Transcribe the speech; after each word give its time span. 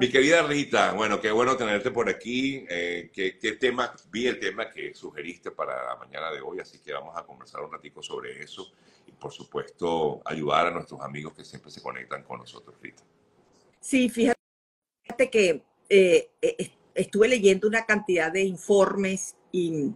Mi 0.00 0.08
querida 0.08 0.42
Rita, 0.46 0.92
bueno, 0.92 1.20
qué 1.20 1.32
bueno 1.32 1.56
tenerte 1.56 1.90
por 1.90 2.08
aquí. 2.08 2.64
Eh, 2.68 3.10
¿qué, 3.12 3.32
tema? 3.58 3.92
Vi 4.12 4.28
el 4.28 4.38
tema 4.38 4.70
que 4.70 4.94
sugeriste 4.94 5.50
para 5.50 5.86
la 5.86 5.96
mañana 5.96 6.30
de 6.30 6.40
hoy, 6.40 6.60
así 6.60 6.78
que 6.78 6.92
vamos 6.92 7.16
a 7.16 7.26
conversar 7.26 7.62
un 7.62 7.72
ratico 7.72 8.00
sobre 8.00 8.40
eso 8.40 8.70
y, 9.08 9.12
por 9.12 9.32
supuesto, 9.32 10.22
ayudar 10.24 10.68
a 10.68 10.70
nuestros 10.70 11.00
amigos 11.00 11.34
que 11.34 11.44
siempre 11.44 11.72
se 11.72 11.82
conectan 11.82 12.22
con 12.22 12.38
nosotros, 12.38 12.76
Rita. 12.80 13.02
Sí, 13.80 14.08
fíjate 14.08 14.36
que 15.30 15.64
eh, 15.88 16.30
eh, 16.42 16.70
estuve 16.94 17.26
leyendo 17.26 17.66
una 17.66 17.84
cantidad 17.84 18.30
de 18.30 18.42
informes 18.42 19.36
y 19.50 19.92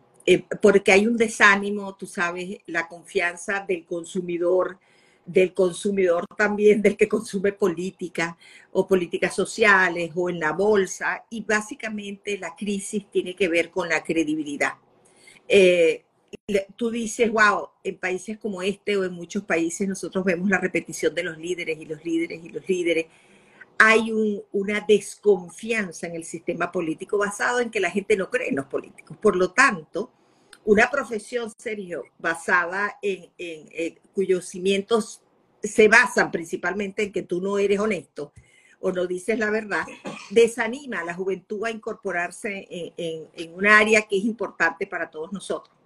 porque 0.61 0.91
hay 0.93 1.07
un 1.07 1.17
desánimo, 1.17 1.97
tú 1.97 2.07
sabes, 2.07 2.59
la 2.67 2.89
confianza 2.89 3.65
del 3.67 3.87
consumidor 3.87 4.79
del 5.25 5.55
consumidor 5.55 6.27
también, 6.37 6.83
del 6.83 6.97
que 6.97 7.09
consume 7.09 7.53
política 7.53 8.37
o 8.73 8.87
políticas 8.87 9.35
sociales 9.35 10.11
o 10.15 10.29
en 10.29 10.41
la 10.41 10.53
bolsa. 10.53 11.25
Y 11.31 11.43
básicamente 11.43 12.39
la 12.39 12.55
crisis 12.55 13.11
tiene 13.11 13.35
que 13.35 13.49
ver 13.49 13.71
con 13.71 13.89
la 13.89 14.03
credibilidad. 14.03 14.75
Eh, 15.49 16.05
tú 16.77 16.91
dices, 16.91 17.31
wow, 17.31 17.69
en 17.85 17.99
países 17.99 18.39
como 18.39 18.63
este 18.63 18.97
o 18.97 19.05
en 19.05 19.13
muchos 19.13 19.45
países 19.45 19.89
nosotros 19.89 20.25
vemos 20.25 20.49
la 20.49 20.59
repetición 20.59 21.15
de 21.15 21.25
los 21.25 21.39
líderes 21.39 21.79
y 21.79 21.85
los 21.85 22.05
líderes 22.05 22.45
y 22.45 22.49
los 22.49 22.69
líderes. 22.69 23.07
Hay 23.79 24.13
una 24.53 24.85
desconfianza 24.87 26.07
en 26.07 26.15
el 26.15 26.25
sistema 26.25 26.71
político 26.71 27.19
basado 27.19 27.61
en 27.61 27.71
que 27.71 27.81
la 27.81 27.91
gente 27.91 28.17
no 28.17 28.31
cree 28.31 28.49
en 28.49 28.57
los 28.57 28.67
políticos. 28.67 29.17
Por 29.21 29.35
lo 29.35 29.53
tanto, 29.53 30.11
una 30.65 30.91
profesión, 30.91 31.53
Sergio, 31.57 32.05
basada 32.19 32.99
en, 33.03 33.31
cuyos 34.15 34.47
cimientos 34.47 35.21
se 35.63 35.89
basan 35.89 36.31
principalmente 36.31 37.05
en 37.05 37.13
que 37.13 37.23
tú 37.23 37.41
no 37.41 37.59
eres 37.59 37.79
honesto 37.79 38.33
o 38.81 38.91
no 38.91 39.07
dices 39.07 39.39
la 39.39 39.51
verdad, 39.51 39.85
desanima 40.31 41.01
a 41.01 41.05
la 41.05 41.15
juventud 41.15 41.65
a 41.65 41.71
incorporarse 41.71 42.67
en, 42.97 43.29
en 43.33 43.55
un 43.55 43.67
área 43.67 44.03
que 44.03 44.19
es 44.19 44.25
importante 44.25 44.89
para 44.89 45.09
todos 45.09 45.33
nosotros. 45.33 45.77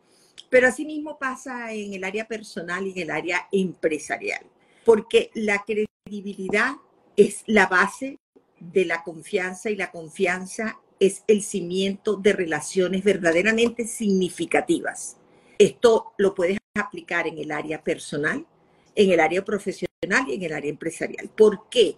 Pero 0.49 0.69
asimismo 0.69 1.19
pasa 1.19 1.73
en 1.73 1.93
el 1.93 2.05
área 2.05 2.27
personal 2.27 2.87
y 2.87 2.93
en 2.93 2.99
el 2.99 3.11
área 3.11 3.49
empresarial, 3.53 4.47
porque 4.85 5.31
la 5.35 5.63
credibilidad 5.65 6.77
es 7.17 7.43
la 7.47 7.67
base 7.67 8.19
de 8.59 8.85
la 8.85 9.03
confianza 9.03 9.71
y 9.71 9.77
la 9.77 9.91
confianza 9.91 10.81
es 10.99 11.23
el 11.27 11.43
cimiento 11.43 12.17
de 12.17 12.33
relaciones 12.33 13.05
verdaderamente 13.05 13.87
significativas. 13.87 15.17
Esto 15.59 16.13
lo 16.19 16.35
puedes 16.35 16.59
aplicar 16.75 17.27
en 17.27 17.39
el 17.39 17.51
área 17.51 17.83
personal, 17.83 18.47
en 18.95 19.11
el 19.11 19.21
área 19.21 19.45
profesional 19.45 20.27
y 20.29 20.35
en 20.35 20.43
el 20.43 20.53
área 20.53 20.71
empresarial. 20.71 21.29
¿Por 21.29 21.69
qué? 21.69 21.97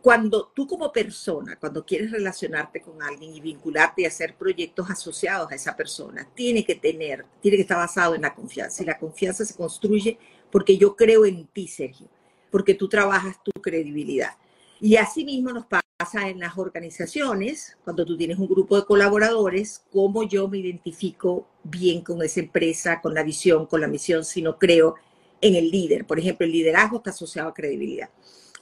Cuando 0.00 0.52
tú 0.54 0.68
como 0.68 0.92
persona, 0.92 1.56
cuando 1.58 1.84
quieres 1.84 2.12
relacionarte 2.12 2.80
con 2.80 3.02
alguien 3.02 3.34
y 3.34 3.40
vincularte 3.40 4.02
y 4.02 4.04
hacer 4.04 4.36
proyectos 4.36 4.88
asociados 4.88 5.50
a 5.50 5.54
esa 5.56 5.76
persona, 5.76 6.28
tiene 6.34 6.64
que 6.64 6.76
tener, 6.76 7.26
tiene 7.40 7.56
que 7.56 7.62
estar 7.62 7.78
basado 7.78 8.14
en 8.14 8.22
la 8.22 8.34
confianza. 8.34 8.82
Y 8.82 8.86
la 8.86 8.98
confianza 8.98 9.44
se 9.44 9.56
construye 9.56 10.16
porque 10.50 10.78
yo 10.78 10.94
creo 10.94 11.26
en 11.26 11.46
ti, 11.48 11.66
Sergio, 11.66 12.06
porque 12.50 12.74
tú 12.74 12.88
trabajas 12.88 13.42
tu 13.42 13.50
credibilidad. 13.60 14.36
Y 14.80 14.94
así 14.96 15.24
mismo 15.24 15.50
nos 15.50 15.66
pasa 15.66 15.85
en 15.98 16.40
las 16.40 16.58
organizaciones, 16.58 17.78
cuando 17.82 18.04
tú 18.04 18.18
tienes 18.18 18.38
un 18.38 18.46
grupo 18.46 18.76
de 18.76 18.84
colaboradores, 18.84 19.82
cómo 19.90 20.24
yo 20.24 20.46
me 20.46 20.58
identifico 20.58 21.48
bien 21.62 22.02
con 22.02 22.22
esa 22.22 22.40
empresa, 22.40 23.00
con 23.00 23.14
la 23.14 23.22
visión, 23.22 23.64
con 23.64 23.80
la 23.80 23.88
misión, 23.88 24.22
si 24.22 24.42
no 24.42 24.58
creo 24.58 24.96
en 25.40 25.54
el 25.54 25.70
líder. 25.70 26.06
Por 26.06 26.18
ejemplo, 26.18 26.44
el 26.44 26.52
liderazgo 26.52 26.98
está 26.98 27.10
asociado 27.10 27.48
a 27.48 27.54
credibilidad. 27.54 28.10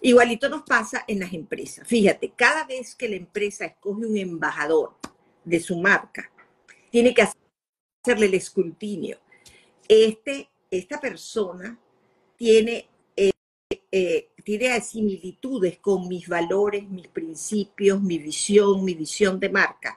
Igualito 0.00 0.48
nos 0.48 0.62
pasa 0.62 1.04
en 1.08 1.18
las 1.18 1.32
empresas. 1.32 1.88
Fíjate, 1.88 2.32
cada 2.36 2.66
vez 2.66 2.94
que 2.94 3.08
la 3.08 3.16
empresa 3.16 3.64
escoge 3.64 4.06
un 4.06 4.16
embajador 4.16 4.94
de 5.44 5.58
su 5.58 5.76
marca, 5.76 6.30
tiene 6.90 7.12
que 7.12 7.26
hacerle 8.02 8.26
el 8.26 8.34
escrutinio. 8.34 9.18
Este, 9.88 10.50
esta 10.70 11.00
persona 11.00 11.80
tiene 12.36 12.88
eh, 13.96 14.30
tiene 14.42 14.80
similitudes 14.80 15.78
con 15.78 16.08
mis 16.08 16.26
valores, 16.26 16.88
mis 16.88 17.06
principios, 17.06 18.02
mi 18.02 18.18
visión, 18.18 18.84
mi 18.84 18.94
visión 18.94 19.38
de 19.38 19.48
marca. 19.48 19.94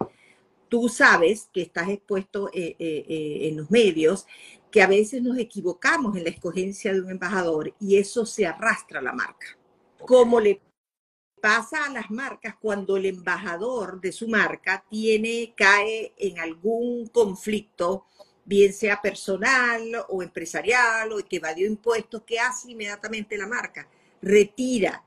Tú 0.69 0.87
sabes 0.87 1.49
que 1.51 1.63
estás 1.63 1.89
expuesto 1.89 2.51
eh, 2.53 2.75
eh, 2.77 3.47
en 3.47 3.57
los 3.57 3.71
medios, 3.71 4.27
que 4.69 4.83
a 4.83 4.87
veces 4.87 5.23
nos 5.23 5.39
equivocamos 5.39 6.15
en 6.15 6.25
la 6.25 6.29
escogencia 6.29 6.93
de 6.93 7.01
un 7.01 7.09
embajador 7.09 7.73
y 7.79 7.97
eso 7.97 8.23
se 8.23 8.45
arrastra 8.45 8.99
a 8.99 9.01
la 9.01 9.13
marca. 9.13 9.57
Como 9.97 10.39
le 10.39 10.61
pasa 11.41 11.85
a 11.85 11.89
las 11.91 12.11
marcas 12.11 12.53
cuando 12.61 12.97
el 12.97 13.07
embajador 13.07 13.99
de 13.99 14.11
su 14.11 14.27
marca 14.27 14.85
tiene, 14.87 15.55
cae 15.57 16.13
en 16.17 16.37
algún 16.37 17.07
conflicto 17.07 18.05
bien 18.47 18.71
sea 18.71 19.01
personal 19.01 19.81
o 20.07 20.23
empresarial 20.23 21.11
o 21.11 21.17
que 21.17 21.35
evadió 21.35 21.67
impuestos, 21.67 22.23
¿qué 22.25 22.39
hace 22.39 22.71
inmediatamente 22.71 23.37
la 23.37 23.45
marca? 23.45 23.87
Retira 24.21 25.03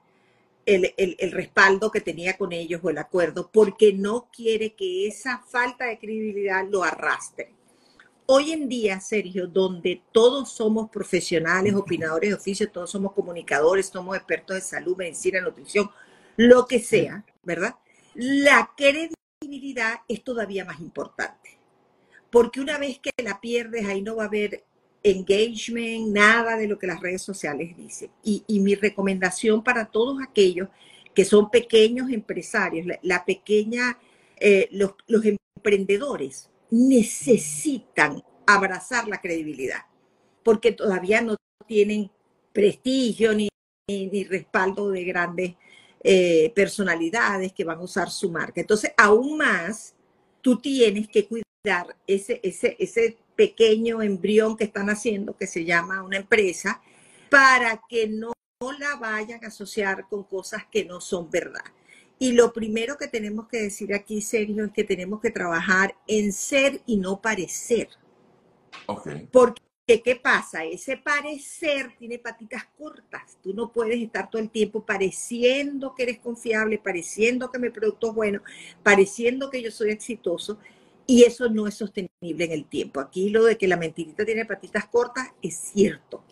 el, 0.66 0.92
el, 0.96 1.32
respaldo 1.32 1.90
que 1.90 2.02
tenía 2.02 2.36
con 2.36 2.52
ellos 2.52 2.82
o 2.84 2.90
el 2.90 2.98
acuerdo 2.98 3.50
porque 3.50 3.94
no 3.94 4.28
quiere 4.30 4.74
que 4.74 5.08
esa 5.08 5.38
falta 5.38 5.86
de 5.86 5.98
credibilidad 5.98 6.68
lo 6.68 6.84
arrastre. 6.84 7.54
Hoy 8.26 8.52
en 8.52 8.68
día, 8.68 9.00
Sergio, 9.00 9.46
donde 9.46 10.02
todos 10.12 10.52
somos 10.52 10.90
profesionales, 10.90 11.74
opinadores 11.74 12.30
de 12.30 12.36
oficio, 12.36 12.70
todos 12.70 12.90
somos 12.90 13.14
comunicadores, 13.14 13.86
somos 13.86 14.16
expertos 14.16 14.56
de 14.56 14.60
salud, 14.60 14.98
medicina, 14.98 15.40
nutrición, 15.40 15.90
lo 16.36 16.66
que 16.66 16.78
sea, 16.78 17.24
¿verdad? 17.42 17.74
La 18.14 18.70
credibilidad 18.76 20.02
es 20.06 20.22
todavía 20.22 20.66
más 20.66 20.78
importante 20.78 21.59
porque 22.30 22.60
una 22.60 22.78
vez 22.78 22.98
que 22.98 23.10
la 23.22 23.40
pierdes, 23.40 23.86
ahí 23.86 24.02
no 24.02 24.16
va 24.16 24.24
a 24.24 24.26
haber 24.26 24.64
engagement, 25.02 26.08
nada 26.08 26.56
de 26.56 26.68
lo 26.68 26.78
que 26.78 26.86
las 26.86 27.00
redes 27.00 27.22
sociales 27.22 27.76
dicen. 27.76 28.10
Y, 28.22 28.60
mi 28.60 28.74
recomendación 28.74 29.64
para 29.64 29.86
todos 29.86 30.18
aquellos 30.22 30.68
que 31.14 31.24
son 31.24 31.50
pequeños 31.50 32.10
empresarios, 32.10 32.86
la, 33.02 33.24
pequeña, 33.24 33.98
eh, 34.38 34.68
los, 34.72 34.94
emprendedores 35.56 36.48
necesitan 36.70 38.22
abrazar 38.46 39.08
la 39.08 39.20
credibilidad, 39.20 39.86
porque 40.42 40.72
todavía 40.72 41.20
no 41.20 41.36
tienen 41.66 42.10
prestigio 42.52 43.34
ni, 43.34 43.48
ni, 43.88 44.24
respaldo 44.24 44.90
de 44.90 45.04
grandes 45.04 45.54
eh, 46.02 46.52
personalidades 46.54 47.52
que 47.52 47.64
van 47.64 47.78
a 47.78 47.82
usar 47.82 48.10
su 48.10 48.30
marca. 48.30 48.60
Entonces, 48.60 48.92
aún 48.96 49.36
más, 49.36 49.94
tú 50.40 50.58
tienes 50.58 51.08
que 51.08 51.26
cuidar 51.26 51.49
dar 51.62 51.96
ese, 52.06 52.40
ese, 52.42 52.76
ese 52.78 53.18
pequeño 53.36 54.02
embrión 54.02 54.56
que 54.56 54.64
están 54.64 54.88
haciendo, 54.88 55.36
que 55.36 55.46
se 55.46 55.64
llama 55.64 56.02
una 56.02 56.16
empresa, 56.16 56.80
para 57.28 57.82
que 57.88 58.08
no 58.08 58.32
la 58.78 58.96
vayan 58.96 59.44
a 59.44 59.48
asociar 59.48 60.08
con 60.08 60.24
cosas 60.24 60.64
que 60.70 60.84
no 60.84 61.00
son 61.00 61.30
verdad. 61.30 61.64
Y 62.18 62.32
lo 62.32 62.52
primero 62.52 62.98
que 62.98 63.08
tenemos 63.08 63.48
que 63.48 63.62
decir 63.62 63.94
aquí, 63.94 64.20
Sergio, 64.20 64.64
es 64.64 64.72
que 64.72 64.84
tenemos 64.84 65.20
que 65.20 65.30
trabajar 65.30 65.94
en 66.06 66.32
ser 66.32 66.82
y 66.86 66.98
no 66.98 67.20
parecer. 67.20 67.88
Okay. 68.86 69.28
Porque, 69.32 69.62
¿qué 69.86 70.16
pasa? 70.16 70.64
Ese 70.64 70.98
parecer 70.98 71.94
tiene 71.98 72.18
patitas 72.18 72.64
cortas. 72.76 73.38
Tú 73.42 73.54
no 73.54 73.72
puedes 73.72 74.02
estar 74.02 74.28
todo 74.28 74.42
el 74.42 74.50
tiempo 74.50 74.84
pareciendo 74.84 75.94
que 75.94 76.02
eres 76.02 76.18
confiable, 76.18 76.78
pareciendo 76.78 77.50
que 77.50 77.58
mi 77.58 77.70
producto 77.70 78.08
es 78.08 78.14
bueno, 78.14 78.42
pareciendo 78.82 79.48
que 79.50 79.62
yo 79.62 79.70
soy 79.70 79.90
exitoso 79.90 80.58
y 81.10 81.24
eso 81.24 81.48
no 81.48 81.66
es 81.66 81.74
sostenible 81.74 82.44
en 82.44 82.52
el 82.52 82.66
tiempo. 82.66 83.00
Aquí 83.00 83.30
lo 83.30 83.42
de 83.42 83.58
que 83.58 83.66
la 83.66 83.76
mentirita 83.76 84.24
tiene 84.24 84.44
patitas 84.44 84.86
cortas 84.86 85.26
es 85.42 85.56
cierto 85.56 86.22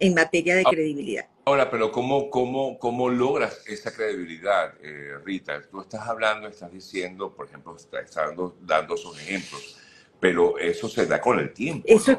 en 0.00 0.14
materia 0.14 0.56
de 0.56 0.62
ah, 0.66 0.68
credibilidad. 0.68 1.28
Ahora, 1.44 1.70
pero 1.70 1.92
¿cómo, 1.92 2.28
cómo, 2.28 2.76
cómo 2.80 3.08
logras 3.08 3.62
esa 3.68 3.94
credibilidad, 3.94 4.74
eh, 4.82 5.12
Rita? 5.24 5.62
Tú 5.70 5.80
estás 5.80 6.08
hablando, 6.08 6.48
estás 6.48 6.72
diciendo, 6.72 7.36
por 7.36 7.46
ejemplo, 7.46 7.76
estás 7.76 8.12
dando, 8.12 8.56
dando 8.62 8.96
esos 8.96 9.16
ejemplos, 9.20 9.78
pero 10.18 10.58
eso 10.58 10.88
se 10.88 11.06
da 11.06 11.20
con 11.20 11.38
el 11.38 11.52
tiempo. 11.52 11.84
Eso 11.86 12.10
es 12.10 12.18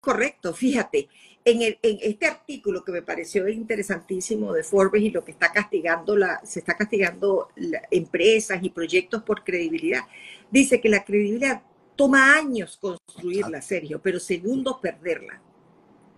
correcto, 0.00 0.54
fíjate. 0.54 1.08
En, 1.44 1.62
el, 1.62 1.78
en, 1.82 1.98
este 2.02 2.26
artículo 2.26 2.84
que 2.84 2.92
me 2.92 3.02
pareció 3.02 3.48
interesantísimo 3.48 4.52
de 4.52 4.62
Forbes 4.62 5.02
y 5.02 5.10
lo 5.10 5.24
que 5.24 5.32
está 5.32 5.52
castigando 5.52 6.16
la, 6.16 6.40
se 6.44 6.58
está 6.58 6.76
castigando 6.76 7.48
empresas 7.90 8.62
y 8.62 8.70
proyectos 8.70 9.22
por 9.22 9.42
credibilidad, 9.42 10.02
dice 10.50 10.80
que 10.80 10.88
la 10.88 11.04
credibilidad 11.04 11.62
toma 11.96 12.36
años 12.36 12.78
construirla, 12.78 13.60
Sergio, 13.62 14.00
pero 14.02 14.20
segundos 14.20 14.78
perderla. 14.80 15.40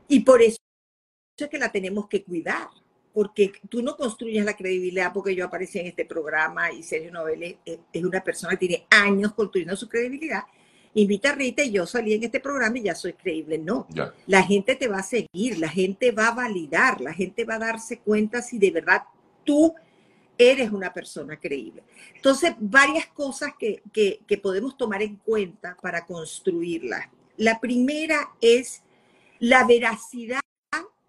Y 0.09 0.21
por 0.21 0.43
eso 0.43 0.59
es 1.37 1.49
que 1.49 1.59
la 1.59 1.73
tenemos 1.73 2.09
que 2.09 2.23
cuidar, 2.23 2.69
porque 3.13 3.53
tú 3.69 3.83
no 3.83 3.97
construyes 3.97 4.45
la 4.45 4.57
credibilidad 4.57 5.13
porque 5.13 5.35
yo 5.35 5.45
aparecí 5.45 5.79
en 5.79 5.87
este 5.87 6.05
programa 6.05 6.71
y 6.73 6.83
Sergio 6.83 7.13
Nobel 7.13 7.59
es, 7.65 8.05
una 8.05 8.23
persona 8.23 8.53
que 8.53 8.69
tiene 8.69 8.87
años 8.91 9.35
construyendo 9.35 9.77
su 9.77 9.89
credibilidad. 9.89 10.43
Invita 10.95 11.31
a 11.31 11.35
Rita 11.35 11.63
y 11.65 11.73
yo 11.73 11.87
salí 11.87 12.15
en 12.15 12.25
este 12.25 12.41
programa 12.41 12.79
y 12.79 12.83
ya 12.83 12.95
soy 12.95 13.15
creíble. 13.15 13.59
No, 13.59 13.87
la 14.27 14.43
gente 14.43 14.77
te 14.77 14.89
va 14.89 14.99
a 14.99 15.03
seguir, 15.03 15.59
la 15.59 15.69
gente 15.69 16.13
va 16.13 16.29
a 16.29 16.35
validar, 16.35 17.01
la 17.01 17.15
gente 17.15 17.45
va 17.45 17.55
a 17.55 17.61
darse 17.61 17.99
cuenta 18.01 18.43
si 18.43 18.59
de 18.59 18.71
verdad 18.71 19.03
tú 19.45 19.75
eres 20.37 20.71
una 20.71 20.93
persona 20.93 21.39
creíble. 21.39 21.83
Entonces, 22.15 22.55
varias 22.59 23.07
cosas 23.07 23.53
que, 23.59 23.83
que, 23.93 24.39
podemos 24.39 24.77
tomar 24.77 25.03
en 25.03 25.17
cuenta 25.17 25.77
para 25.81 26.05
construirla. 26.05 27.11
La 27.37 27.61
primera 27.61 28.31
es 28.41 28.83
la 29.39 29.65
veracidad 29.65 30.41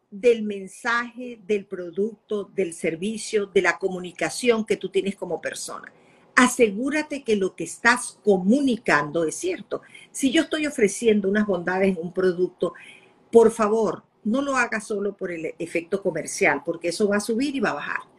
del 0.09 0.43
mensaje, 0.43 1.39
del 1.45 1.65
producto, 1.65 2.45
del 2.53 2.73
servicio, 2.73 3.47
de 3.47 3.61
la 3.63 3.79
comunicación 3.79 4.65
que 4.65 4.77
tú 4.77 4.89
tienes 4.89 5.15
como 5.15 5.41
persona. 5.41 5.91
Asegúrate 6.35 7.23
que 7.23 7.35
lo 7.35 7.55
que 7.55 7.63
estás 7.63 8.17
comunicando 8.23 9.23
es 9.23 9.35
cierto. 9.35 9.81
Si 10.11 10.31
yo 10.31 10.43
estoy 10.43 10.65
ofreciendo 10.67 11.29
unas 11.29 11.45
bondades 11.45 11.95
en 11.95 12.03
un 12.03 12.13
producto, 12.13 12.73
por 13.31 13.51
favor, 13.51 14.03
no 14.23 14.41
lo 14.41 14.55
hagas 14.55 14.87
solo 14.87 15.15
por 15.15 15.31
el 15.31 15.53
efecto 15.59 16.01
comercial, 16.01 16.61
porque 16.65 16.89
eso 16.89 17.07
va 17.07 17.17
a 17.17 17.21
subir 17.21 17.55
y 17.55 17.59
va 17.59 17.71
a 17.71 17.75
bajar 17.75 18.13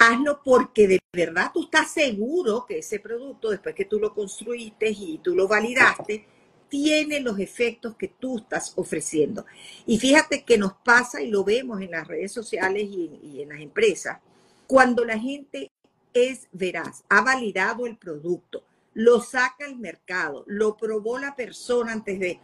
hazlo 0.00 0.40
porque 0.42 0.88
de 0.88 0.98
verdad 1.12 1.50
tú 1.52 1.64
estás 1.64 1.92
seguro 1.92 2.64
que 2.66 2.78
ese 2.78 3.00
producto, 3.00 3.50
después 3.50 3.74
que 3.74 3.84
tú 3.84 3.98
lo 3.98 4.14
construiste 4.14 4.88
y 4.88 5.18
tú 5.18 5.34
lo 5.36 5.46
validaste, 5.46 6.24
tiene 6.70 7.20
los 7.20 7.38
efectos 7.38 7.96
que 7.96 8.08
tú 8.08 8.38
estás 8.38 8.72
ofreciendo. 8.76 9.44
Y 9.86 9.98
fíjate 9.98 10.44
que 10.44 10.56
nos 10.56 10.72
pasa 10.84 11.20
y 11.20 11.28
lo 11.28 11.44
vemos 11.44 11.82
en 11.82 11.90
las 11.90 12.08
redes 12.08 12.32
sociales 12.32 12.84
y 12.84 13.42
en, 13.42 13.50
las 13.50 13.60
empresas, 13.60 14.20
cuando 14.66 15.04
la 15.04 15.18
gente 15.18 15.70
es 16.14 16.48
veraz, 16.52 17.04
ha 17.08 17.22
validado 17.22 17.86
el 17.86 17.96
producto, 17.96 18.64
lo 18.94 19.20
saca 19.20 19.64
al 19.64 19.76
mercado, 19.78 20.44
lo 20.46 20.76
probó 20.76 21.18
la 21.18 21.36
persona 21.36 21.92
antes 21.92 22.18
de 22.18 22.40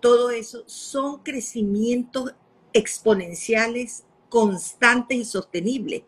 todo 0.00 0.30
eso, 0.30 0.64
son 0.66 1.22
crecimientos 1.22 2.34
exponenciales 2.72 4.04
constantes 4.28 5.18
y 5.18 5.24
sostenibles 5.24 6.02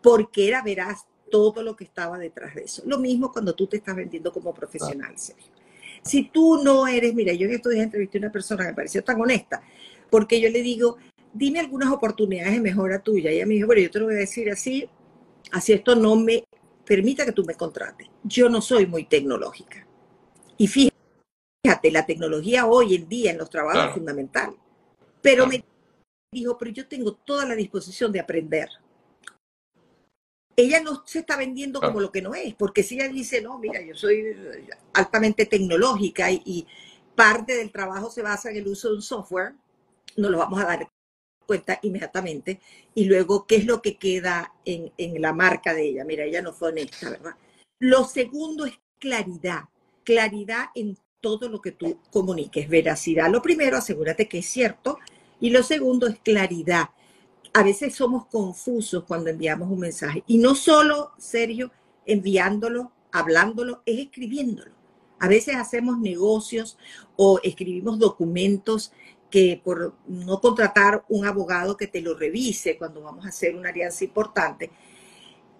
porque 0.00 0.48
era 0.48 0.62
veraz 0.62 1.06
todo 1.30 1.62
lo 1.62 1.74
que 1.76 1.84
estaba 1.84 2.18
detrás 2.18 2.54
de 2.54 2.62
eso. 2.62 2.82
Lo 2.86 2.98
mismo 2.98 3.32
cuando 3.32 3.54
tú 3.54 3.66
te 3.66 3.78
estás 3.78 3.96
vendiendo 3.96 4.32
como 4.32 4.54
profesional, 4.54 5.18
Sergio. 5.18 5.52
Si 6.02 6.28
tú 6.28 6.62
no 6.62 6.86
eres, 6.86 7.14
mira, 7.14 7.32
yo 7.32 7.46
en 7.46 7.54
estos 7.54 7.72
días 7.72 7.84
entrevisté 7.84 8.18
a 8.18 8.20
una 8.20 8.32
persona 8.32 8.62
que 8.62 8.70
me 8.70 8.76
pareció 8.76 9.02
tan 9.02 9.20
honesta, 9.20 9.62
porque 10.10 10.40
yo 10.40 10.50
le 10.50 10.62
digo, 10.62 10.98
dime 11.32 11.60
algunas 11.60 11.90
oportunidades 11.90 12.52
de 12.52 12.60
mejora 12.60 13.00
tuya. 13.00 13.32
Y 13.32 13.36
ella 13.36 13.46
me 13.46 13.54
dijo, 13.54 13.66
bueno, 13.66 13.82
yo 13.82 13.90
te 13.90 13.98
lo 13.98 14.04
voy 14.06 14.14
a 14.14 14.18
decir 14.18 14.50
así, 14.50 14.88
así 15.50 15.72
esto 15.72 15.96
no 15.96 16.14
me 16.14 16.44
permita 16.84 17.24
que 17.24 17.32
tú 17.32 17.44
me 17.44 17.54
contrates. 17.54 18.08
Yo 18.22 18.48
no 18.48 18.60
soy 18.60 18.86
muy 18.86 19.04
tecnológica. 19.04 19.86
Y 20.56 20.68
fíjate, 20.68 21.90
la 21.90 22.06
tecnología 22.06 22.66
hoy 22.66 22.94
en 22.94 23.08
día 23.08 23.30
en 23.30 23.38
los 23.38 23.50
trabajos 23.50 23.88
es 23.88 23.94
fundamental. 23.94 24.54
Pero 25.22 25.46
me 25.46 25.64
dijo, 26.32 26.58
pero 26.58 26.70
yo 26.70 26.86
tengo 26.86 27.14
toda 27.14 27.46
la 27.46 27.54
disposición 27.54 28.12
de 28.12 28.20
aprender 28.20 28.68
ella 30.56 30.80
no 30.80 31.02
se 31.06 31.20
está 31.20 31.36
vendiendo 31.36 31.80
como 31.80 32.00
lo 32.00 32.12
que 32.12 32.22
no 32.22 32.34
es, 32.34 32.54
porque 32.54 32.82
si 32.82 32.96
ella 32.96 33.08
dice, 33.08 33.40
no, 33.40 33.58
mira, 33.58 33.80
yo 33.80 33.94
soy 33.94 34.36
altamente 34.92 35.46
tecnológica 35.46 36.30
y, 36.30 36.66
parte 37.14 37.54
del 37.54 37.70
trabajo 37.70 38.10
se 38.10 38.22
basa 38.22 38.50
en 38.50 38.56
el 38.56 38.66
uso 38.66 38.88
de 38.88 38.96
un 38.96 39.02
software, 39.02 39.54
nos 40.16 40.32
lo 40.32 40.38
vamos 40.38 40.60
a 40.60 40.66
dar 40.66 40.88
cuenta 41.46 41.78
inmediatamente, 41.82 42.60
y 42.94 43.04
luego 43.04 43.46
qué 43.46 43.56
es 43.56 43.66
lo 43.66 43.82
que 43.82 43.96
queda 43.96 44.52
en, 44.64 44.92
en 44.98 45.20
la 45.20 45.32
marca 45.32 45.74
de 45.74 45.88
ella. 45.88 46.04
Mira, 46.04 46.24
ella 46.24 46.42
no 46.42 46.52
fue 46.52 46.70
honesta, 46.70 47.10
¿verdad? 47.10 47.34
Lo 47.78 48.04
segundo 48.04 48.66
es 48.66 48.74
claridad, 48.98 49.64
claridad 50.04 50.66
en 50.74 50.96
todo 51.20 51.48
lo 51.48 51.60
que 51.60 51.72
tú 51.72 52.00
comuniques, 52.10 52.68
veracidad. 52.68 53.30
Lo 53.30 53.42
primero, 53.42 53.76
asegúrate 53.76 54.28
que 54.28 54.38
es 54.38 54.46
cierto, 54.46 54.98
y 55.40 55.50
lo 55.50 55.62
segundo 55.62 56.06
es 56.06 56.18
claridad 56.20 56.90
a 57.54 57.62
veces 57.62 57.94
somos 57.94 58.26
confusos 58.26 59.04
cuando 59.04 59.30
enviamos 59.30 59.70
un 59.70 59.78
mensaje. 59.78 60.24
Y 60.26 60.38
no 60.38 60.56
solo, 60.56 61.12
Sergio, 61.18 61.70
enviándolo, 62.04 62.90
hablándolo, 63.12 63.82
es 63.86 64.00
escribiéndolo. 64.00 64.72
A 65.20 65.28
veces 65.28 65.54
hacemos 65.54 66.00
negocios 66.00 66.76
o 67.16 67.40
escribimos 67.44 68.00
documentos 68.00 68.92
que 69.34 69.60
por 69.64 69.96
no 70.06 70.40
contratar 70.40 71.04
un 71.08 71.26
abogado 71.26 71.76
que 71.76 71.88
te 71.88 72.00
lo 72.00 72.16
revise 72.16 72.78
cuando 72.78 73.02
vamos 73.02 73.26
a 73.26 73.30
hacer 73.30 73.56
una 73.56 73.70
alianza 73.70 74.04
importante, 74.04 74.70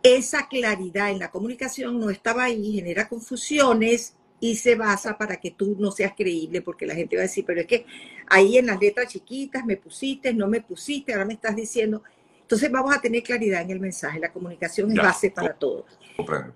esa 0.01 0.47
claridad 0.47 1.11
en 1.11 1.19
la 1.19 1.33
comunicación 1.33 1.99
no 1.99 2.09
estaba 2.09 2.45
ahí, 2.45 2.75
genera 2.75 3.09
confusiones 3.09 4.15
y 4.39 4.55
se 4.55 4.77
basa 4.77 5.19
para 5.19 5.41
que 5.41 5.51
tú 5.51 5.75
no 5.77 5.91
seas 5.91 6.13
creíble, 6.17 6.63
porque 6.63 6.87
la 6.87 6.95
gente 6.95 7.17
va 7.17 7.23
a 7.23 7.27
decir, 7.27 7.45
pero 7.45 7.63
es 7.63 7.67
que 7.67 7.85
ahí 8.29 8.59
en 8.59 8.67
las 8.67 8.81
letras 8.81 9.09
chiquitas 9.09 9.67
me 9.67 9.77
pusiste, 9.77 10.33
no 10.33 10.47
me 10.47 10.61
pusiste, 10.61 11.13
ahora 11.13 11.25
me 11.25 11.35
estás 11.35 11.57
diciendo. 11.57 12.05
Entonces 12.43 12.71
vamos 12.71 12.95
a 12.95 13.01
tener 13.01 13.25
claridad 13.25 13.63
en 13.63 13.71
el 13.71 13.81
mensaje, 13.81 14.21
la 14.21 14.33
comunicación 14.33 14.93
es 14.93 14.99
base 14.99 15.33
para 15.33 15.53
todo. 15.53 15.85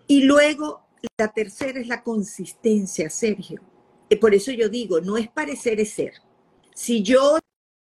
Y 0.07 0.23
luego, 0.23 0.83
la 1.19 1.27
tercera 1.33 1.81
es 1.81 1.89
la 1.89 2.01
consistencia, 2.01 3.11
Sergio. 3.11 3.61
Y 4.09 4.15
por 4.15 4.37
eso 4.37 4.53
yo 4.53 4.69
digo, 4.69 5.01
no 5.01 5.17
es 5.17 5.27
parecer, 5.27 5.81
es 5.81 5.91
ser. 5.91 6.28
Si 6.79 7.03
yo 7.03 7.41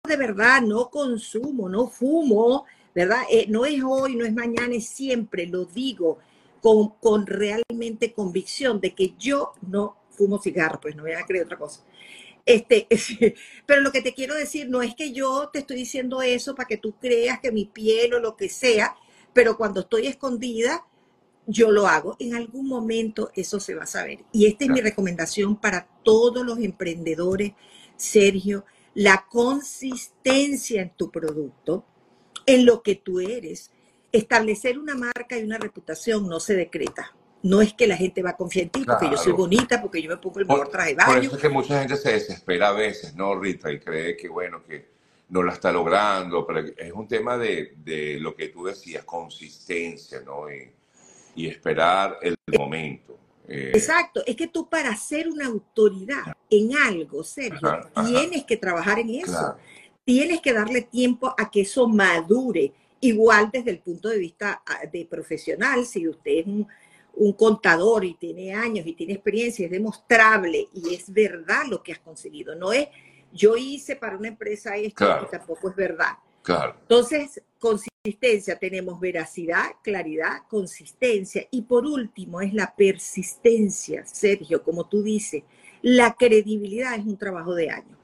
de 0.07 0.17
verdad 0.19 0.61
no 0.61 0.91
consumo, 0.91 1.71
no 1.71 1.89
fumo, 1.89 2.67
¿verdad? 2.95 3.23
Eh, 3.31 3.47
no 3.49 3.65
es 3.65 3.83
hoy, 3.83 4.15
no 4.15 4.27
es 4.27 4.35
mañana, 4.35 4.75
es 4.75 4.91
siempre, 4.91 5.47
lo 5.47 5.65
digo 5.65 6.19
con, 6.61 7.27
realmente 7.27 8.13
convicción 8.13 8.83
de 8.83 8.95
que 8.95 9.15
yo 9.19 9.55
no 9.63 9.97
fumo 10.11 10.39
cigarro, 10.39 10.83
pues 10.83 10.95
no 10.95 11.05
voy 11.05 11.13
a 11.13 11.25
creer 11.25 11.47
otra 11.47 11.57
cosa. 11.57 11.81
Este, 12.45 12.87
pero 13.67 13.81
lo 13.81 13.91
que 13.91 14.03
te 14.03 14.13
quiero 14.13 14.35
decir 14.35 14.69
no 14.69 14.83
es 14.83 14.95
que 14.95 15.13
yo 15.13 15.49
te 15.51 15.61
estoy 15.61 15.77
diciendo 15.77 16.21
eso 16.21 16.55
para 16.55 16.69
que 16.69 16.77
tú 16.77 16.93
creas 17.01 17.41
que 17.41 17.53
mi 17.53 17.65
piel 17.65 18.13
o 18.13 18.21
lo 18.21 18.37
que 18.37 18.51
sea, 18.51 18.95
pero 19.33 19.57
cuando 19.57 19.81
estoy 19.81 20.09
escondida, 20.09 20.85
yo 21.47 21.71
lo 21.71 21.87
hago. 21.87 22.17
En 22.19 22.35
algún 22.35 22.69
momento 22.69 23.31
eso 23.35 23.61
se 23.61 23.75
va 23.75 23.85
a 23.85 23.87
saber. 23.87 24.27
Y 24.31 24.45
esta 24.45 24.65
es 24.65 24.71
mi 24.71 24.83
recomendación 24.83 25.57
para 25.57 25.89
todos 26.03 26.45
los 26.45 26.59
emprendedores, 26.59 27.53
Sergio, 27.97 28.67
la 28.95 29.27
consistencia 29.29 30.83
en 30.83 30.91
tu 30.91 31.11
producto, 31.11 31.85
en 32.47 32.65
lo 32.65 32.83
que 32.83 32.97
tú 32.97 33.21
eres, 33.21 33.71
establecer 34.13 34.79
una 34.79 34.95
marca 34.95 35.37
y 35.39 35.43
una 35.43 35.59
reputación 35.59 36.29
no 36.29 36.41
se 36.41 36.55
decreta. 36.55 37.15
No 37.43 37.61
es 37.61 37.75
que 37.75 37.87
la 37.87 37.97
gente 37.97 38.23
va 38.23 38.31
a 38.31 38.37
confiar 38.37 38.65
en 38.65 38.71
ti 38.71 38.85
porque 38.85 39.11
yo 39.11 39.17
soy 39.17 39.33
bonita, 39.33 39.83
porque 39.83 40.01
yo 40.01 40.09
me 40.09 40.17
pongo 40.17 40.41
el 40.41 40.47
mejor 40.47 40.69
traje 40.69 40.91
de 40.91 40.95
baño. 40.95 41.13
Por 41.13 41.25
eso 41.25 41.37
es 41.37 41.43
que 41.43 41.49
mucha 41.49 41.81
gente 41.81 41.97
se 41.97 42.13
desespera 42.13 42.69
a 42.69 42.73
veces, 42.73 43.15
¿no, 43.15 43.39
Rita? 43.39 43.71
Y 43.71 43.81
cree 43.81 44.17
que, 44.17 44.29
bueno, 44.29 44.63
que 44.65 44.89
no 45.29 45.43
la 45.43 45.53
está 45.53 45.71
logrando, 45.71 46.47
pero 46.47 46.61
es 46.61 46.93
un 46.93 47.07
tema 47.07 47.37
de, 47.37 47.75
de 47.79 48.19
lo 48.19 48.35
que 48.35 48.49
tú 48.49 48.65
decías, 48.65 49.05
consistencia, 49.05 50.21
¿no? 50.25 50.51
Y, 50.51 50.71
y 51.35 51.49
esperar 51.49 52.19
el 52.23 52.37
momento. 52.57 53.19
Eh. 53.47 53.73
Exacto, 53.75 54.23
es 54.27 54.37
que 54.37 54.49
tú 54.49 54.69
para 54.69 54.95
ser 54.97 55.29
una 55.29 55.47
autoridad 55.47 56.35
en 56.51 56.77
algo, 56.77 57.23
Sergio, 57.23 57.81
tienes 58.07 58.45
que 58.45 58.57
trabajar 58.57 58.99
en 58.99 59.11
eso. 59.11 59.57
Tienes 60.05 60.41
que 60.43 60.53
darle 60.53 60.83
tiempo 60.83 61.35
a 61.37 61.51
que 61.51 61.63
eso 61.63 61.89
madure 61.89 62.75
Igual 63.05 63.51
desde 63.53 63.71
el 63.71 63.81
punto 63.81 64.09
de 64.09 64.17
vista 64.17 64.63
ah, 64.65 64.87
de 64.91 65.05
profesional, 65.05 65.85
si 65.85 66.09
usted 66.09 66.39
es 66.39 66.47
un, 66.47 66.67
contador 67.35 68.03
y 68.03 68.15
tiene 68.15 68.55
años 68.55 68.87
y 68.87 68.95
tiene 68.95 69.13
experiencia, 69.13 69.67
es 69.67 69.71
demostrable 69.71 70.69
y 70.73 70.95
es 70.95 71.13
verdad 71.13 71.65
lo 71.69 71.83
que 71.83 71.93
has 71.93 71.99
conseguido. 71.99 72.55
No 72.55 72.73
es 72.73 72.89
yo 73.31 73.59
hice 73.59 73.97
para 73.97 74.17
una 74.17 74.29
empresa 74.29 74.75
esto 74.77 75.29
tampoco 75.31 75.69
es 75.69 75.77
verdad. 75.77 76.15
Claro. 76.43 76.77
Entonces, 76.81 77.43
consistencia, 78.05 78.59
tenemos 78.59 79.01
veracidad, 79.01 79.65
claridad, 79.83 80.43
consistencia. 80.51 81.49
Y 81.51 81.63
por 81.63 81.87
último, 81.87 82.43
es 82.43 82.53
la 82.53 82.75
persistencia, 82.77 84.05
Sergio, 84.05 84.63
como 84.63 84.87
tú 84.87 85.03
dices. 85.03 85.43
La 85.81 86.13
credibilidad 86.13 86.97
es 86.97 87.07
un 87.07 87.17
trabajo 87.17 87.55
de 87.55 87.71
años, 87.71 87.97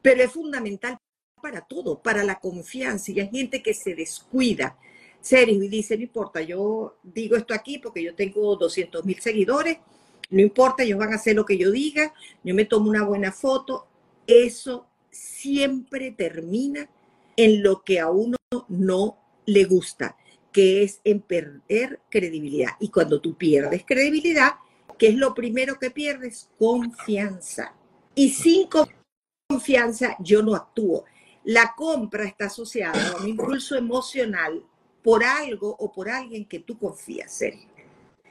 pero 0.00 0.22
es 0.22 0.32
fundamental 0.32 0.96
para 1.42 1.60
todo, 1.60 2.00
para 2.00 2.24
la 2.24 2.40
confianza. 2.40 3.12
Y 3.12 3.20
hay 3.20 3.28
gente 3.28 3.62
que 3.62 3.74
se 3.74 3.94
descuida, 3.94 4.78
serio, 5.20 5.62
y 5.62 5.68
dice, 5.68 5.98
no 5.98 6.04
importa, 6.04 6.40
yo 6.40 6.96
digo 7.02 7.36
esto 7.36 7.52
aquí 7.52 7.76
porque 7.78 8.02
yo 8.02 8.14
tengo 8.14 8.56
200 8.56 9.04
mil 9.04 9.20
seguidores, 9.20 9.76
no 10.30 10.40
importa, 10.40 10.82
ellos 10.82 10.98
van 10.98 11.12
a 11.12 11.16
hacer 11.16 11.36
lo 11.36 11.44
que 11.44 11.58
yo 11.58 11.70
diga, 11.70 12.14
yo 12.42 12.54
me 12.54 12.64
tomo 12.64 12.88
una 12.88 13.04
buena 13.04 13.32
foto. 13.32 13.86
Eso 14.26 14.86
siempre 15.10 16.10
termina 16.10 16.88
en 17.36 17.62
lo 17.62 17.82
que 17.82 18.00
a 18.00 18.08
uno 18.08 18.38
no 18.68 19.21
le 19.46 19.64
gusta, 19.64 20.16
que 20.52 20.82
es 20.82 21.00
en 21.04 21.20
perder 21.20 22.00
credibilidad. 22.10 22.72
Y 22.80 22.90
cuando 22.90 23.20
tú 23.20 23.36
pierdes 23.36 23.84
credibilidad, 23.86 24.52
¿qué 24.98 25.08
es 25.08 25.16
lo 25.16 25.34
primero 25.34 25.78
que 25.78 25.90
pierdes? 25.90 26.50
Confianza. 26.58 27.74
Y 28.14 28.30
sin 28.30 28.68
confianza 29.48 30.16
yo 30.20 30.42
no 30.42 30.54
actúo. 30.54 31.04
La 31.44 31.74
compra 31.76 32.24
está 32.24 32.46
asociada 32.46 33.08
a 33.08 33.16
un 33.16 33.28
impulso 33.30 33.76
emocional 33.76 34.62
por 35.02 35.24
algo 35.24 35.74
o 35.78 35.92
por 35.92 36.08
alguien 36.08 36.44
que 36.44 36.60
tú 36.60 36.78
confías, 36.78 37.32
Sergio. 37.32 37.68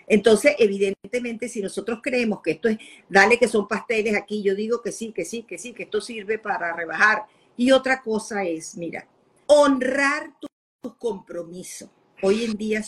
Entonces, 0.07 0.55
evidentemente, 0.59 1.47
si 1.47 1.61
nosotros 1.61 1.99
creemos 2.03 2.41
que 2.41 2.51
esto 2.51 2.67
es, 2.67 2.77
dale 3.07 3.37
que 3.37 3.47
son 3.47 3.67
pasteles 3.67 4.15
aquí, 4.15 4.41
yo 4.43 4.55
digo 4.55 4.81
que 4.81 4.91
sí, 4.91 5.11
que 5.11 5.25
sí, 5.25 5.43
que 5.43 5.57
sí, 5.57 5.73
que 5.73 5.83
esto 5.83 6.01
sirve 6.01 6.37
para 6.37 6.73
rebajar. 6.73 7.23
Y 7.55 7.71
otra 7.71 8.01
cosa 8.01 8.43
es, 8.43 8.75
mira, 8.75 9.07
honrar 9.47 10.31
tus 10.39 10.50
compromisos. 10.89 11.89
Hoy 12.21 12.43
en 12.43 12.57
día 12.57 12.83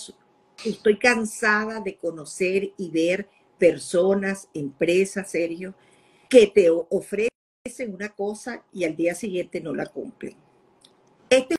estoy 0.66 0.98
cansada 0.98 1.80
de 1.80 1.98
conocer 1.98 2.74
y 2.78 2.90
ver 2.90 3.30
personas, 3.58 4.50
empresas, 4.54 5.30
Sergio, 5.30 5.76
que 6.30 6.48
te 6.48 6.70
ofrecen 6.70 7.94
una 7.94 8.10
cosa 8.10 8.64
y 8.72 8.84
al 8.84 8.96
día 8.96 9.16
siguiente 9.16 9.62
no 9.62 9.74
la 9.74 9.86
cumplen. 9.86 10.36
Este 11.30 11.56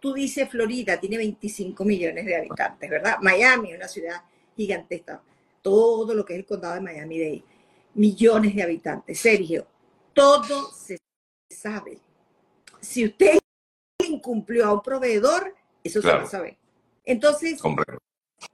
tú 0.00 0.12
dices 0.12 0.48
Florida 0.48 0.98
tiene 0.98 1.16
25 1.16 1.84
millones 1.84 2.24
de 2.24 2.36
habitantes, 2.36 2.90
¿verdad? 2.90 3.16
Miami, 3.20 3.74
una 3.74 3.88
ciudad 3.88 4.22
gigantesca. 4.56 5.22
Todo 5.62 6.14
lo 6.14 6.24
que 6.24 6.34
es 6.34 6.38
el 6.40 6.46
condado 6.46 6.74
de 6.74 6.80
Miami 6.80 7.18
de 7.18 7.42
millones 7.94 8.54
de 8.54 8.62
habitantes. 8.62 9.18
Sergio, 9.18 9.66
todo 10.12 10.70
se 10.72 10.98
sabe. 11.50 11.98
Si 12.80 13.04
usted 13.04 13.38
incumplió 14.18 14.66
a 14.66 14.74
un 14.74 14.82
proveedor, 14.82 15.54
eso 15.82 16.02
se 16.02 16.08
va 16.08 16.22
a 16.22 16.26
saber. 16.26 16.56
Entonces, 17.04 17.60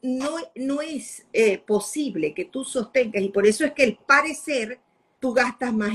no, 0.03 0.37
no 0.55 0.81
es 0.81 1.27
eh, 1.33 1.59
posible 1.59 2.35
que 2.35 2.45
tú 2.45 2.65
sostengas, 2.65 3.23
y 3.23 3.29
por 3.31 3.47
eso 3.47 3.65
es 3.65 3.73
que 3.73 3.85
el 3.85 3.97
parecer, 3.97 4.79
tú 5.19 5.33
gastas 5.33 5.73
más 5.73 5.93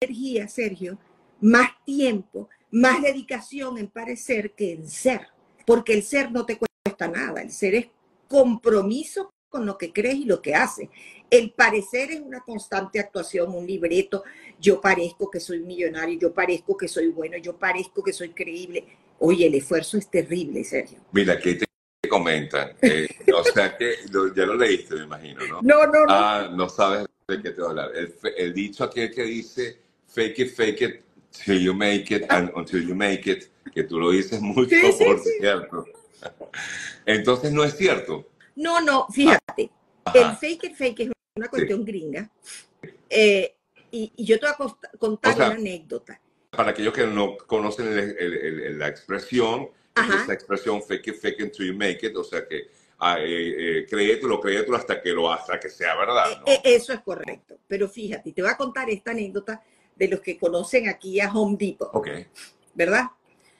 energía, 0.00 0.48
Sergio, 0.48 0.98
más 1.40 1.70
tiempo, 1.84 2.48
más 2.70 3.02
dedicación 3.02 3.78
en 3.78 3.88
parecer 3.88 4.54
que 4.54 4.72
en 4.72 4.88
ser, 4.88 5.28
porque 5.66 5.92
el 5.92 6.02
ser 6.02 6.30
no 6.30 6.46
te 6.46 6.58
cuesta 6.58 7.08
nada, 7.08 7.42
el 7.42 7.50
ser 7.50 7.74
es 7.74 7.88
compromiso 8.28 9.32
con 9.50 9.66
lo 9.66 9.76
que 9.76 9.92
crees 9.92 10.14
y 10.14 10.24
lo 10.24 10.40
que 10.40 10.54
haces. 10.54 10.88
El 11.28 11.50
parecer 11.52 12.10
es 12.12 12.20
una 12.20 12.40
constante 12.40 12.98
actuación, 12.98 13.54
un 13.54 13.66
libreto. 13.66 14.24
Yo 14.58 14.80
parezco 14.80 15.30
que 15.30 15.40
soy 15.40 15.60
millonario, 15.60 16.18
yo 16.18 16.32
parezco 16.32 16.76
que 16.76 16.88
soy 16.88 17.08
bueno, 17.08 17.36
yo 17.36 17.56
parezco 17.56 18.02
que 18.02 18.12
soy 18.12 18.30
creíble. 18.30 18.84
Oye, 19.18 19.46
el 19.46 19.54
esfuerzo 19.54 19.98
es 19.98 20.10
terrible, 20.10 20.64
Sergio. 20.64 20.98
Mira, 21.12 21.38
¿qué 21.38 21.54
te 21.54 22.08
comentan? 22.08 22.70
Eh, 22.80 23.06
o 23.34 23.44
sea 23.54 23.76
que 23.76 23.96
ya 24.34 24.46
lo 24.46 24.54
leíste, 24.54 24.94
me 24.94 25.04
imagino, 25.04 25.46
¿no? 25.46 25.60
No, 25.62 25.86
no, 25.86 25.92
no. 25.92 26.06
Ah, 26.08 26.50
no 26.52 26.68
sabes 26.68 27.06
de 27.28 27.42
qué 27.42 27.50
te 27.50 27.60
voy 27.60 27.66
a 27.66 27.70
hablar. 27.70 27.90
El, 27.94 28.14
el 28.36 28.54
dicho 28.54 28.84
aquel 28.84 29.12
que 29.12 29.24
dice, 29.24 29.78
fake 30.06 30.38
it, 30.38 30.54
fake 30.54 30.82
it, 30.82 31.00
till 31.44 31.60
you 31.60 31.74
make 31.74 32.14
it 32.14 32.24
and 32.30 32.50
until 32.54 32.80
you 32.80 32.94
make 32.94 33.30
it, 33.30 33.50
que 33.72 33.84
tú 33.84 33.98
lo 33.98 34.10
dices 34.10 34.40
mucho, 34.40 34.74
por 34.98 35.20
cierto. 35.20 35.84
Entonces 37.06 37.52
no 37.52 37.64
es 37.64 37.76
cierto. 37.76 38.26
No, 38.56 38.80
no, 38.80 39.06
fíjate, 39.08 39.70
el 40.14 40.36
fake 40.36 40.64
it, 40.64 40.74
fake 40.74 41.00
es 41.00 41.10
una 41.36 41.48
cuestión 41.48 41.84
gringa. 41.84 42.30
Eh, 43.08 43.56
y, 43.90 44.12
yo 44.24 44.38
te 44.38 44.46
voy 44.46 44.68
a 44.68 44.98
contar 44.98 45.36
una 45.36 45.46
anécdota. 45.52 46.20
Para 46.50 46.70
aquellos 46.70 46.92
que 46.92 47.06
no 47.06 47.36
conocen 47.36 48.78
la 48.78 48.88
expresión, 48.88 49.70
esa 49.94 50.32
expresión 50.32 50.82
fake 50.82 51.08
it, 51.08 51.16
fake 51.16 51.40
it 51.40 51.44
until 51.46 51.66
you 51.66 51.74
make 51.74 52.06
it, 52.06 52.16
o 52.16 52.24
sea 52.24 52.46
que 52.46 52.68
ah, 52.98 53.18
eh, 53.18 53.80
eh, 53.80 53.86
créetelo, 53.88 54.40
créetelo 54.40 54.76
hasta 54.76 55.00
que 55.00 55.10
lo 55.10 55.30
hasta 55.30 55.58
que 55.58 55.68
sea 55.68 55.96
verdad. 55.96 56.42
Eh, 56.46 56.60
eso 56.64 56.92
es 56.92 57.00
correcto. 57.00 57.58
Pero 57.66 57.88
fíjate, 57.88 58.32
te 58.32 58.42
voy 58.42 58.50
a 58.50 58.56
contar 58.56 58.88
esta 58.90 59.10
anécdota 59.10 59.62
de 59.94 60.08
los 60.08 60.20
que 60.20 60.38
conocen 60.38 60.88
aquí 60.88 61.20
a 61.20 61.32
Home 61.32 61.56
Depot. 61.58 61.90
Okay. 61.92 62.26
¿Verdad? 62.74 63.06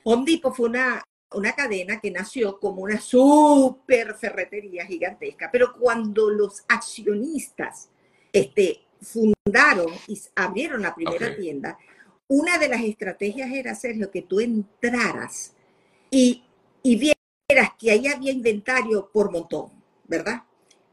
Home 0.04 0.25
Depot 0.25 0.54
fue 0.54 0.68
una, 0.68 1.02
una 1.34 1.52
cadena 1.52 2.00
que 2.00 2.10
nació 2.10 2.58
como 2.58 2.82
una 2.82 3.00
super 3.00 4.14
ferretería 4.14 4.84
gigantesca, 4.87 5.49
pero 5.50 5.72
cuando 5.78 6.30
los 6.30 6.64
accionistas 6.68 7.88
este, 8.32 8.80
fundaron 9.00 9.92
y 10.06 10.20
abrieron 10.34 10.82
la 10.82 10.94
primera 10.94 11.37
tienda, 11.37 11.78
una 12.28 12.58
de 12.58 12.68
las 12.68 12.82
estrategias 12.82 13.50
era, 13.52 13.75
Sergio, 13.75 14.10
que 14.10 14.22
tú 14.22 14.40
entraras 14.40 15.52
y, 16.10 16.44
y 16.82 16.96
vieras 16.96 17.72
que 17.78 17.90
ahí 17.90 18.06
había 18.06 18.32
inventario 18.32 19.10
por 19.12 19.30
montón, 19.30 19.70
¿verdad? 20.06 20.44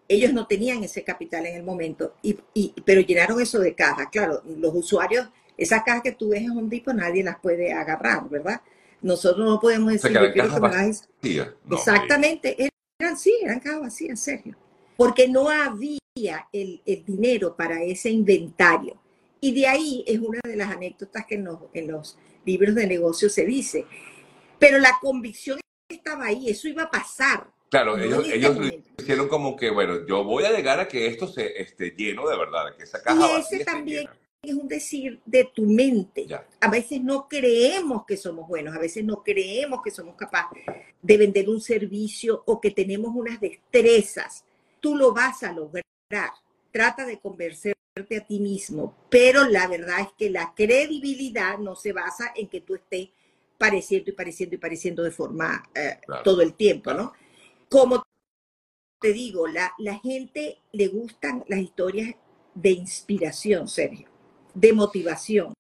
Ellos 0.08 0.34
no 0.34 0.48
tenían 0.48 0.84
ese 0.84 1.04
capital 1.04 1.46
en 1.46 1.56
el 1.56 1.64
momento, 1.64 2.16
y, 2.22 2.40
pero 2.86 3.02
llenaron 3.02 3.42
eso 3.42 3.60
de 3.60 3.76
cajas. 3.76 4.08
Claro, 4.12 4.42
los 4.46 4.74
usuarios, 4.74 5.30
esas 5.58 5.84
cajas 5.84 6.02
que 6.02 6.14
tú 6.14 6.30
ves 6.30 6.44
en 6.44 6.52
un 6.52 6.70
tipo, 6.70 6.94
nadie 6.94 7.24
las 7.24 7.40
puede 7.40 7.74
agarrar, 7.74 8.30
¿verdad? 8.30 8.62
Nosotros 9.08 9.48
no 9.48 9.58
podemos 9.58 9.94
decir, 9.94 10.12
que 10.12 10.34
cajas 10.34 11.08
Exactamente, 11.72 12.70
eran, 13.00 13.18
sí, 13.18 13.34
eran 13.42 13.62
cajas 13.62 13.80
vacías, 13.80 14.20
Sergio. 14.20 14.58
Porque 14.98 15.30
no 15.30 15.50
había 15.50 16.00
el, 16.52 16.82
el, 16.86 17.06
dinero 17.06 17.56
para 17.56 17.82
ese 17.84 18.10
inventario. 18.10 19.00
Y 19.40 19.54
de 19.54 19.66
ahí 19.66 20.04
es 20.06 20.20
una 20.20 20.42
de 20.44 20.58
las 20.58 20.70
anécdotas 20.70 21.26
que 21.26 21.36
en 21.36 21.46
los, 21.46 21.60
en 21.74 21.88
los 21.90 22.18
libros 22.46 22.76
de 22.76 22.86
negocio 22.86 23.30
se 23.30 23.46
dice. 23.46 23.86
Pero 24.60 24.78
la 24.78 24.98
convicción 25.00 25.58
estaba 25.88 26.26
ahí, 26.26 26.50
eso 26.50 26.68
iba 26.68 26.84
a 26.84 26.92
pasar. 26.92 27.48
Claro, 27.70 27.98
ellos, 27.98 28.28
ellos 28.28 28.58
hicieron 28.98 29.30
como 29.30 29.56
que, 29.56 29.70
bueno, 29.70 30.06
yo 30.06 30.26
voy 30.26 30.44
a 30.44 30.52
llegar 30.52 30.82
a 30.82 30.88
que 30.90 31.08
esto 31.08 31.28
se 31.28 31.62
esté 31.62 31.92
lleno 31.92 32.28
de 32.28 32.38
verdad, 32.38 32.76
que 32.76 32.84
esa 32.84 33.02
caja 33.02 33.38
y 33.38 33.40
ese 33.40 33.64
también 33.64 34.10
es 34.50 34.56
un 34.56 34.68
decir 34.68 35.20
de 35.26 35.46
tu 35.46 35.66
mente. 35.66 36.28
A 36.62 36.70
veces 36.70 37.02
no 37.02 37.28
creemos 37.28 38.06
que 38.06 38.18
somos 38.18 38.48
buenos, 38.48 38.76
a 38.76 38.80
veces 38.80 39.04
no 39.04 39.24
creemos 39.24 39.82
que 39.84 39.92
somos 39.92 40.16
capaces 40.16 40.64
de 41.02 41.18
vender 41.18 41.50
un 41.50 41.62
servicio 41.62 42.44
o 42.46 42.60
que 42.62 42.72
tenemos 42.72 43.16
unas 43.16 43.40
destrezas. 43.40 44.44
Tú 44.80 44.96
lo 44.96 45.14
vas 45.14 45.44
a 45.44 45.52
lograr. 45.52 45.84
Trata 46.72 47.06
de 47.06 47.20
convencerte 47.20 48.18
a 48.18 48.26
ti 48.26 48.40
mismo, 48.40 48.96
pero 49.10 49.46
la 49.46 49.68
verdad 49.68 50.02
es 50.02 50.10
que 50.18 50.30
la 50.30 50.54
credibilidad 50.56 51.58
no 51.58 51.76
se 51.76 51.94
basa 51.94 52.32
en 52.36 52.48
que 52.48 52.62
tú 52.62 52.76
estés 52.76 53.10
pareciendo 53.58 54.12
y 54.12 54.14
pareciendo 54.14 54.56
y 54.56 54.60
pareciendo 54.60 55.04
de 55.04 55.12
forma 55.12 55.70
eh, 55.74 56.00
todo 56.24 56.42
el 56.42 56.54
tiempo, 56.54 56.94
¿no? 56.94 57.14
Como 57.70 58.04
te 59.00 59.14
digo, 59.14 59.48
la, 59.48 59.74
la 59.80 60.00
gente 60.00 60.60
le 60.72 60.88
gustan 60.88 61.44
las 61.48 61.60
historias 61.60 62.16
de 62.54 62.72
inspiración, 62.72 63.68
Sergio, 63.68 64.08
de 64.60 64.74
motivación. 64.74 65.54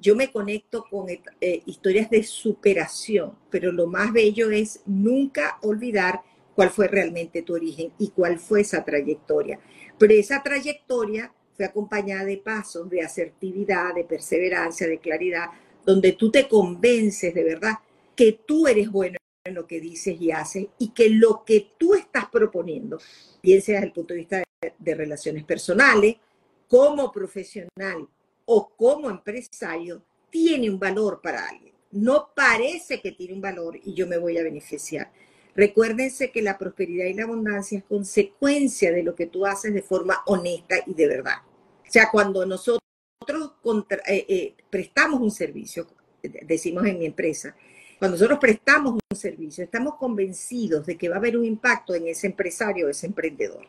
Yo 0.00 0.16
me 0.16 0.30
conecto 0.30 0.84
con 0.90 1.06
eh, 1.08 1.62
historias 1.66 2.10
de 2.10 2.22
superación, 2.24 3.32
pero 3.48 3.72
lo 3.72 3.86
más 3.86 4.12
bello 4.12 4.50
es 4.50 4.80
nunca 4.84 5.58
olvidar 5.62 6.20
cuál 6.54 6.70
fue 6.70 6.88
realmente 6.88 7.42
tu 7.42 7.54
origen 7.54 7.92
y 7.98 8.08
cuál 8.08 8.38
fue 8.38 8.60
esa 8.60 8.84
trayectoria. 8.84 9.60
Pero 9.98 10.12
esa 10.12 10.42
trayectoria 10.42 11.32
fue 11.56 11.64
acompañada 11.64 12.24
de 12.24 12.38
pasos 12.38 12.90
de 12.90 13.02
asertividad, 13.02 13.94
de 13.94 14.04
perseverancia, 14.04 14.86
de 14.86 14.98
claridad, 14.98 15.46
donde 15.86 16.12
tú 16.12 16.30
te 16.30 16.48
convences 16.48 17.32
de 17.32 17.44
verdad 17.44 17.74
que 18.16 18.40
tú 18.46 18.66
eres 18.66 18.90
bueno 18.90 19.16
en 19.44 19.54
lo 19.54 19.66
que 19.66 19.80
dices 19.80 20.20
y 20.20 20.32
haces 20.32 20.66
y 20.78 20.88
que 20.88 21.10
lo 21.10 21.44
que 21.44 21.72
tú 21.78 21.94
estás 21.94 22.26
proponiendo, 22.30 22.98
bien 23.42 23.62
sea 23.62 23.76
desde 23.76 23.86
el 23.86 23.92
punto 23.92 24.14
de 24.14 24.20
vista 24.20 24.42
de, 24.78 24.94
relaciones 24.94 25.44
personales, 25.44 26.16
como 26.68 27.12
profesional 27.12 28.08
o 28.46 28.70
como 28.76 29.10
empresario, 29.10 30.02
tiene 30.30 30.68
un 30.68 30.78
valor 30.78 31.20
para 31.22 31.48
alguien. 31.48 31.74
No 31.92 32.30
parece 32.34 33.00
que 33.00 33.12
tiene 33.12 33.34
un 33.34 33.40
valor 33.40 33.78
y 33.82 33.94
yo 33.94 34.06
me 34.06 34.18
voy 34.18 34.36
a 34.38 34.42
beneficiar. 34.42 35.12
Recuérdense 35.54 36.32
que 36.32 36.42
la 36.42 36.58
prosperidad 36.58 37.06
y 37.06 37.14
la 37.14 37.24
abundancia 37.24 37.78
es 37.78 37.84
consecuencia 37.84 38.90
de 38.90 39.04
lo 39.04 39.14
que 39.14 39.26
tú 39.26 39.46
haces 39.46 39.72
de 39.72 39.82
forma 39.82 40.22
honesta 40.26 40.76
y 40.86 40.94
de 40.94 41.06
verdad. 41.06 41.36
O 41.86 41.90
sea, 41.90 42.10
cuando 42.10 42.44
nosotros 42.44 42.80
eh, 44.06 44.26
eh, 44.28 44.54
prestamos 44.68 45.20
un 45.20 45.30
servicio, 45.30 45.86
decimos 46.22 46.84
en 46.86 46.98
mi 46.98 47.06
empresa, 47.06 47.54
cuando 47.98 48.16
nosotros 48.16 48.40
prestamos 48.40 48.94
un 48.94 49.16
servicio, 49.16 49.62
estamos 49.62 49.94
convencidos 49.94 50.84
de 50.86 50.98
que 50.98 51.08
va 51.08 51.16
a 51.16 51.18
haber 51.18 51.36
un 51.36 51.44
impacto 51.44 51.94
en 51.94 52.08
ese 52.08 52.26
empresario, 52.26 52.88
ese 52.88 53.06
emprendedor, 53.06 53.66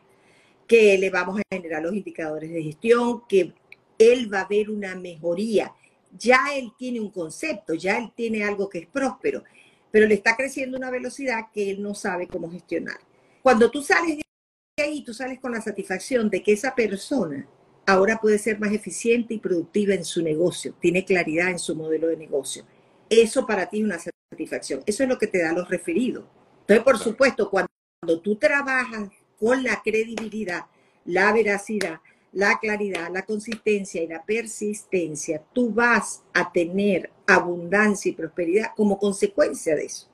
que 0.67 0.97
le 0.97 1.11
vamos 1.11 1.39
a 1.39 1.55
generar 1.55 1.83
los 1.83 1.93
indicadores 1.93 2.49
de 2.49 2.63
gestión, 2.63 3.21
que 3.27 3.53
él 3.97 4.33
va 4.33 4.41
a 4.41 4.47
ver 4.47 4.69
una 4.69 4.95
mejoría. 4.95 5.73
Ya 6.17 6.39
él 6.55 6.71
tiene 6.77 6.99
un 6.99 7.11
concepto, 7.11 7.73
ya 7.73 7.97
él 7.97 8.11
tiene 8.15 8.43
algo 8.43 8.69
que 8.69 8.79
es 8.79 8.87
próspero, 8.87 9.43
pero 9.91 10.07
le 10.07 10.15
está 10.15 10.35
creciendo 10.35 10.77
una 10.77 10.91
velocidad 10.91 11.47
que 11.53 11.69
él 11.69 11.81
no 11.81 11.93
sabe 11.93 12.27
cómo 12.27 12.49
gestionar. 12.49 12.97
Cuando 13.41 13.69
tú 13.69 13.81
sales 13.81 14.17
de 14.17 14.83
ahí, 14.83 15.03
tú 15.03 15.13
sales 15.13 15.39
con 15.39 15.51
la 15.51 15.61
satisfacción 15.61 16.29
de 16.29 16.41
que 16.41 16.53
esa 16.53 16.75
persona 16.75 17.47
ahora 17.85 18.19
puede 18.19 18.39
ser 18.39 18.59
más 18.59 18.73
eficiente 18.73 19.33
y 19.33 19.39
productiva 19.39 19.93
en 19.93 20.03
su 20.03 20.21
negocio, 20.21 20.73
tiene 20.79 21.05
claridad 21.05 21.49
en 21.49 21.59
su 21.59 21.75
modelo 21.75 22.07
de 22.07 22.17
negocio. 22.17 22.65
Eso 23.09 23.45
para 23.45 23.69
ti 23.69 23.79
es 23.79 23.83
una 23.83 23.99
satisfacción. 23.99 24.81
Eso 24.85 25.03
es 25.03 25.09
lo 25.09 25.17
que 25.17 25.27
te 25.27 25.41
da 25.41 25.53
los 25.53 25.69
referidos. 25.69 26.25
Entonces, 26.61 26.83
por 26.83 26.97
supuesto, 26.97 27.49
cuando 27.49 28.21
tú 28.21 28.37
trabajas 28.37 29.09
con 29.37 29.63
la 29.63 29.81
credibilidad, 29.83 30.65
la 31.05 31.31
veracidad, 31.31 31.99
la 32.35 32.59
claridad, 32.59 33.09
la 33.11 33.25
consistencia 33.25 34.03
y 34.03 34.07
la 34.07 34.23
persistencia, 34.23 35.41
tú 35.53 35.71
vas 35.73 36.21
a 36.33 36.51
tener 36.51 37.09
abundancia 37.25 38.09
y 38.09 38.13
prosperidad 38.13 38.71
como 38.75 38.99
consecuencia 38.99 39.73
de 39.73 39.85
eso. 39.85 40.09